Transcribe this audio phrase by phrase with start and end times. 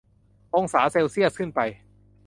[0.55, 1.59] องศาเซลเซียสขึ้นไป